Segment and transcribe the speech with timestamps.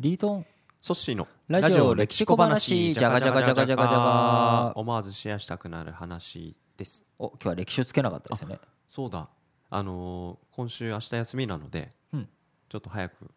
[0.00, 0.46] リートン。
[0.80, 2.94] ソッシーのラジオ歴史小話。
[2.94, 7.04] じゃがじゃがじゃがじゃがじゃが思わずシェアしたくなる話です。
[7.18, 8.60] お今日は歴史をつけなかったですね。
[8.88, 9.28] そうだ。
[9.70, 12.28] あのー今週明日休みなので、うん。
[12.68, 13.28] ちょっと早く、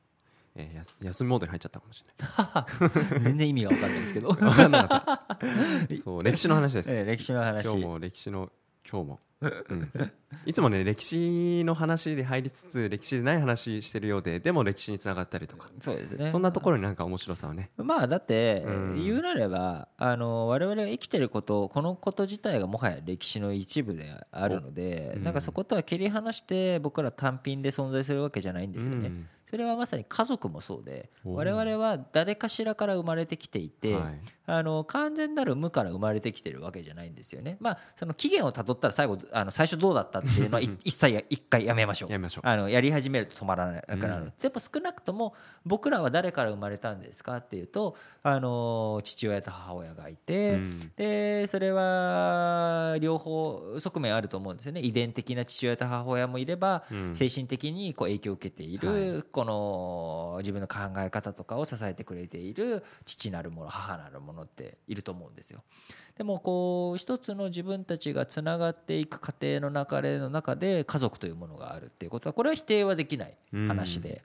[0.56, 2.06] えーやす休みモードに入っちゃったかもし
[3.12, 4.88] れ 全然意味が分かんないですけど、な
[5.90, 7.64] いそう歴史の話です、えー歴史の話。
[7.66, 8.52] 今日も歴史の
[8.88, 9.92] 今日も、うん、
[10.46, 16.30] いつもね歴史の話で入りつつ歴史でない話してるようででも歴史につながったりとか、そうですね。
[16.30, 17.72] そんなところになんか面白さをね。
[17.78, 19.04] まあだってうん。
[19.04, 25.24] 言うなればあの我々が生きてることこのこと自体がもはや歴史の一部であるのでおうん。
[25.24, 29.08] なんかそことは切り離して僕ら単品で存在するわけじゃないんですよね。
[29.08, 34.20] うんそれはまさに家族もそうでお我々は誰かしらから生まれてきていてはい。
[34.52, 37.56] あの完全なる無から生まれてきてるわけじゃないんですよね。
[37.62, 42.12] まあその起源をたどったら最後あの最初どうだったっていうのは い一切や一回やめましょう。
[42.12, 44.34] やあのやり始めると止まらなくなる、うん。
[44.42, 50.92] でも少なくとも僕らは誰から生まれたんですかっていうとあの父親と母親がいて、うん。
[50.98, 54.82] でそれは両方側面あると思うんですよね。
[54.82, 57.16] 遺伝的な父親と母親もいれば、うん。
[57.16, 65.64] 精神的にこう影響を受けている、この自分の考え方とかを支えてくれている父なるもの母なるものっていると思うんですよ。
[66.16, 73.36] でもこう一つの自分たちがつながっていく過程の流れの中で家族というものがあるっていうことはこれは否定はできない
[73.68, 74.22] 話で。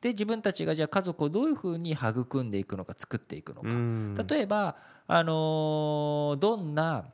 [0.00, 4.14] で自分たちがじゃあ家族をどういうふうに育んでいくのか作っていくのか、うん。
[4.14, 7.04] 例えば、あのーどんな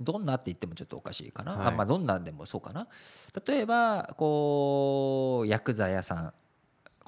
[0.00, 1.66] どんなって言ってもちょっとおかしいかな、はい。
[1.68, 2.86] あまあ、どんなんでもそうかな。
[3.46, 6.34] 例えばこうヤクザ屋さん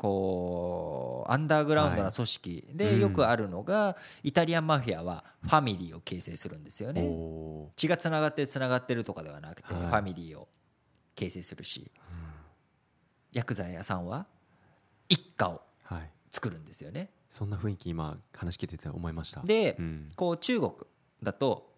[0.01, 3.01] こうアンダーグラウンドな組織でうん。
[3.01, 7.05] よくあるのが、イタリアンマフィアはファミリーを形成するんですよね。
[7.77, 9.83] 血がつながってつながってるとかではなくて、はい。
[9.83, 10.49] ファミリーを
[11.15, 11.93] 形成するし、
[13.33, 14.27] ヤクザ屋さんは
[15.11, 16.11] 一家をはい。
[16.31, 17.11] 作るんですよね。
[17.29, 19.43] そんな雰囲気今話聞いてて思いました。
[19.43, 20.07] で、うん。
[20.17, 20.73] こう中国
[21.23, 21.75] だと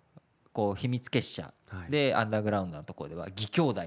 [0.53, 1.91] こう秘密結社はい。
[1.91, 3.83] でアンダーグラウンドのところでは義兄弟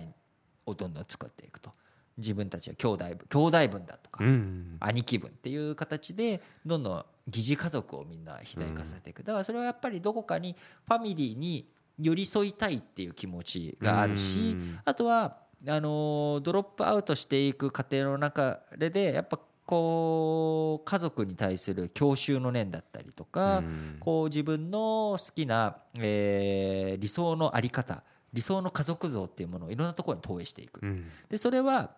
[0.65, 1.71] をどんどん作っていくと
[2.17, 4.77] 自分たちは兄弟分兄弟分だとかうん。
[4.79, 9.23] 兄貴分っていう形でどんどん疑似家族をみんな肥大化させていく。
[9.23, 10.55] だからそれはやっぱりどこかに
[10.87, 11.67] ファミリーに
[11.99, 14.79] 寄り添いたいっていう気持ちがあるしうん。
[14.85, 15.37] あとは
[15.67, 23.97] あのードロップアウトしていく過程の中でやっぱこう家族に対する郷愁の念だったりとか、うん。
[23.99, 31.07] こう自分の好きな、えー理想の在り方理想の家族像っていうものをいろんなところに投影していく、うん。
[31.29, 31.91] でそれは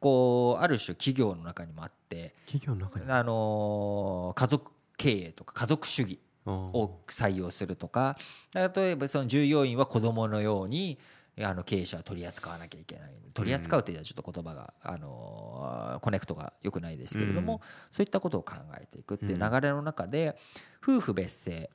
[0.00, 3.10] こうある種企業の中にもあって、企業の中に？
[3.10, 8.16] あのー家族経営とか家族主義をを採用するとか
[8.54, 10.98] 例えばその従業員は子供のように
[11.40, 13.12] あの経営者は取り扱わなきゃいけない。
[13.32, 17.60] 取り扱うっていうのはちょっと言葉が、あのーコネクトが良くないですけれども、うん。
[17.90, 20.36] そういったことを考えていくっていう流れの中で、
[20.82, 21.68] 夫婦別姓っ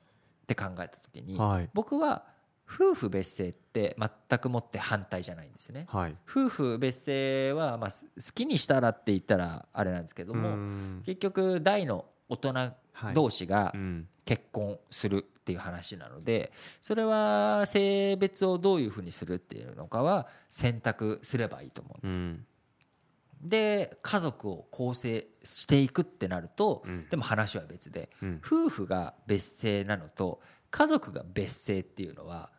[0.46, 1.68] て考えた時に、はい。
[1.74, 2.24] 僕は
[2.70, 5.86] 夫婦別姓って全くもって反対じゃないんですね。
[5.88, 6.16] はい。
[6.28, 11.02] 夫婦別姓はまあす好きにしたらって言ったらあれなんですけども、うん。
[11.06, 12.52] 結局大の大人
[12.92, 14.08] はい同士がうん。
[14.28, 16.52] 結婚するっていう話なので
[16.82, 22.20] それは性別をどういうふうにするっていうのかは姓択すればいいと思うんです。
[22.20, 22.46] うん。
[23.40, 27.08] で家族を構成していくってなるとうん。
[27.08, 28.42] でも話は別でうん。
[28.44, 32.50] 夫婦が別姓なのと家族が別姓っていうのは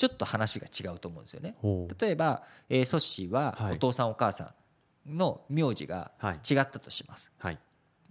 [0.00, 1.56] ちょっと話が違うと思うんですよね。
[2.00, 3.74] 例えば、えーソッシーははい。
[3.74, 4.54] お父さんお母さ
[5.06, 6.34] んの名字がはい。
[6.36, 7.30] 違ったとします。
[7.38, 7.58] はい。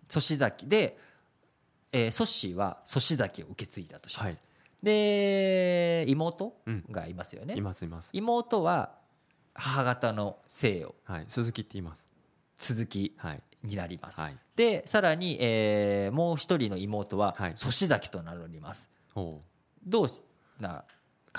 [0.08, 1.00] 粗志崎で、
[1.92, 4.26] えー、ソッシーは粗志崎を受け継いだとします。
[4.28, 4.38] はい。
[4.86, 6.86] で妹うん。
[6.92, 7.56] がいますよね。
[7.58, 8.10] いますいます。
[8.14, 8.92] 妹は
[9.56, 11.26] 母方の姓をはい。
[11.28, 12.08] 鈴木って言います。
[12.58, 13.42] 続きはい。
[13.64, 14.22] になります。
[14.22, 14.38] はい。
[14.56, 17.54] でさらに、えーもう一人の妹ははい。
[17.58, 18.90] 粗志崎と名乗ります。
[19.16, 19.42] ほ
[19.86, 20.10] どう
[20.60, 20.84] な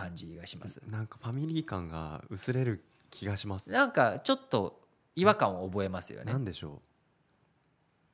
[0.00, 0.80] 感じがします。
[0.86, 3.70] うなんかファミリー感が薄れる気がします。
[3.70, 4.80] なんかちょっと
[5.16, 6.32] 違和感を覚えますよね。
[6.32, 6.80] なんでしょ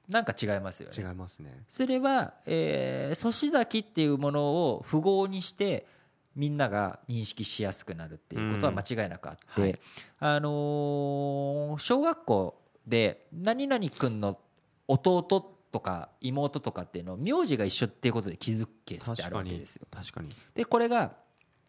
[0.09, 1.65] なんか違いますよう違いねますね。
[1.69, 5.87] それは、えー、粗志崎っていうものを符号にして
[6.37, 9.79] みんなが認識しやすくなるっていうことは間違いなくあって、うんはい。
[10.21, 14.39] あのー小学校で何々君の
[14.87, 15.23] 弟
[15.73, 19.87] とか妹とかっていうのを名字が一緒っていうことで気づくケースってあるわけですよ。
[19.91, 20.29] 確かに。
[20.55, 21.15] でこれが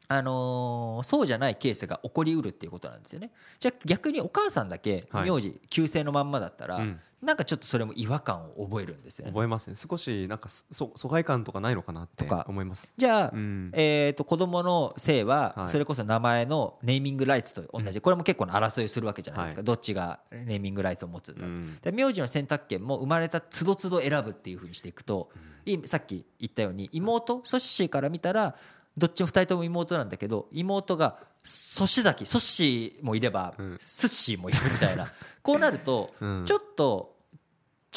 [0.10, 3.32] あのーそうじゃないケースが起こりうるっていうことなんですよね。
[3.60, 5.30] じゃあ逆にお母さんだけはい。
[5.30, 7.00] 名字旧姓のまんまだったら、うん。
[7.22, 9.32] なんかちょっとそれも違和感を覚えるんですよね。
[9.32, 9.76] 覚えますね。
[9.76, 12.46] 少しなんかそ疎外感とかないのかなってとか。
[12.48, 12.94] 思います。
[12.96, 13.72] じゃあ、うん。
[13.74, 15.70] えー、と子供の姓ははい。
[15.70, 19.66] それこそ名前のネーミングライツと同じ、これも結構な争いをするわけじゃないですか、はい。
[19.66, 21.76] どっちがネーミングライツを持つんだと、うん。
[21.82, 25.30] で名字の選択権も生まれたつどつど選ぶっていうふうにしていくと、
[25.66, 28.56] いさっき言ったように妹ソッシーから見たら
[28.98, 33.78] どっちも2人とも妹なんだけど妹がソシザキソッシーもいれば、うん。
[33.80, 35.08] スッシーもいるみたいな。
[35.42, 36.44] こうなるとうん。
[36.46, 37.16] ちょっと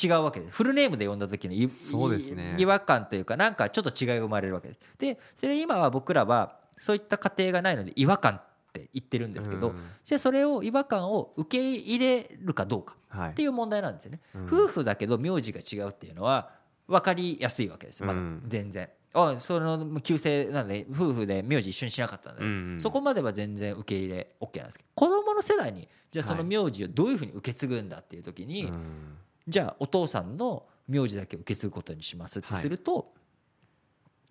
[0.03, 0.53] 違うわけです。
[0.53, 2.55] フルネームで呼んだ時のいそうですね。
[2.59, 4.81] い違和感というかなんかちょっと違いが生まれるわけです。
[4.99, 8.43] でそれ今は僕らはそういった過程がないので違和感っ
[8.73, 9.77] て言ってるんですけど、うん。
[10.05, 13.31] じゃあそれを違和感を受け入れるかどうかはい。
[13.33, 14.47] っていう問題なんですよね、うん。
[14.47, 16.51] 夫婦だけど名字が違うっていうのは
[16.87, 18.05] 分かりやすいわけです。
[18.05, 18.45] まだうん。
[18.47, 29.17] 全然、あその旧姓なんで夫婦で名字一緒にしなかったんで、うんそこまでは全然受け入れ OK なんですけど子供の世代にじゃあその名字をどういうふうに受け継ぐんだっていう時に、うん。
[29.47, 33.13] じゃあお父さんの名字だけ受け継ぐことにしますってすると、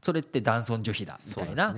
[0.02, 1.76] それって男尊女卑だみたいな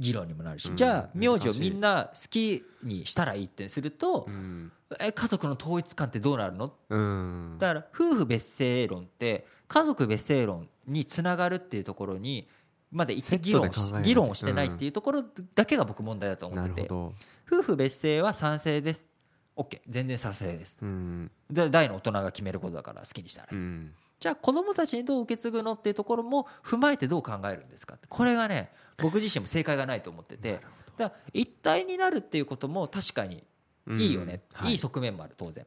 [0.00, 0.76] 議論にもなるし、うん。
[0.76, 4.72] じゃあ名字をみんな好きにしたらいいってすると、うん。
[4.98, 6.72] え家族の統一感ってどうなるの？
[6.88, 7.56] うん。
[7.58, 12.48] だから夫婦別姓論って家族別姓論につながるっていうところに
[12.90, 13.70] まで一定議論
[14.02, 15.22] 議論をしてないっていうところ
[15.54, 17.12] だけが僕問題だと思なってて夫
[17.62, 19.06] 婦別姓は賛成です。
[19.56, 20.78] OK 全然賛成です。
[20.80, 21.30] うん。
[21.50, 23.48] で大の大人が決めることだから好きにしたら。
[23.52, 27.98] いい、うんじゃあ子供たちにどう受け継ぐのっていうところも踏まえてどう考えるんですか？
[28.08, 30.60] これがね僕自身も正解がないと思ってて。
[30.98, 33.42] だ一体になるっていうことも確かに
[33.96, 34.72] いいよね、うんはい。
[34.72, 35.66] い、い側面もある当然。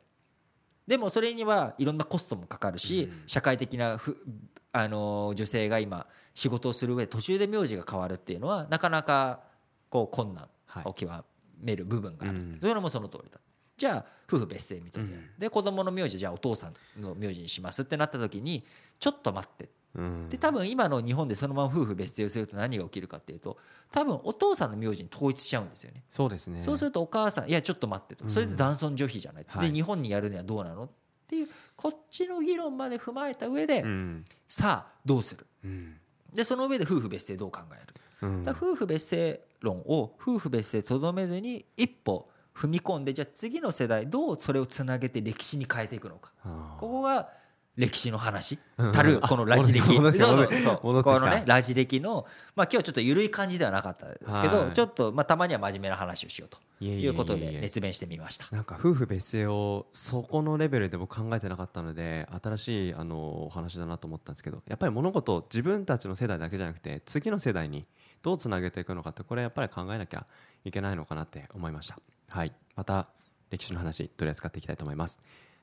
[0.85, 3.23] でもそれにはいろんなコストもかかるし、うん。
[3.25, 4.23] 社会的なふ
[4.71, 6.05] あのー女性が今
[6.35, 9.41] 仕事をする上で途中で名字が変わるっていうのはなかなか
[9.89, 10.83] こう困難はい。
[10.85, 11.11] を極
[11.59, 12.59] める部分がある、うん。
[12.59, 13.39] そういうのもその通りだ
[13.75, 15.39] じゃあ夫婦別姓認める、うん。
[15.39, 18.63] で子供の名字じゃあお父さんの名字にしますってなった時に
[18.99, 19.69] ちょっと待って。
[19.95, 20.29] うん。
[20.29, 23.57] で多分今の日本でそのまま夫婦別姓をすると何が起きるかっていうと
[23.91, 26.03] 多分お父さんの名字に統一しちゃうんですよね。
[26.09, 26.61] そうですね。
[26.61, 28.29] そうするとお母さんいやちょっと待ってと。
[28.29, 29.69] それで男尊女卑じゃない、はい。
[29.69, 30.89] で日本にやるにはどうなのっ
[31.27, 34.25] ていうこっちの議論まで踏まえた上で、うん。
[34.47, 35.45] さあどうする。
[35.63, 35.97] うん。
[36.33, 37.85] でその上で夫婦別姓どう考え
[38.25, 46.31] る、夫婦別姓論を夫婦別姓とどめずに一歩踏み込んでじゃあ次の世代どうそれをつなげて歴史に変えていくのか。
[46.79, 47.29] ここが
[47.75, 48.59] 歴史の話。
[48.77, 48.91] うん。
[48.91, 49.81] たるこのラジ歴。
[49.81, 51.03] そうそうそう。
[51.03, 54.73] このねラジ歴のまあ今日はちょっと緩い感じではなかったですけどはい。
[54.73, 58.47] ちょっとまあたまには真面目な話をしようということで熱弁してみました。
[58.51, 67.87] なんか夫婦別姓をそこのレベルで僕考えてなかったので新しいあのお話だなと思ったんですけどやっぱり物事を自分たちの世代だけじゃなくて次の世代に
[68.21, 70.27] どうつなげていくのかってこれやっぱり考えなきゃ
[70.63, 71.97] いけないのかなって思いました
[72.33, 72.51] はい。
[72.75, 73.09] また
[73.51, 75.19] 歴史の話取り扱っていきたいと思います。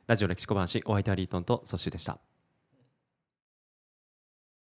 [0.06, 2.20] ラジオ歴史小話お相手はリートンとソッシーでした。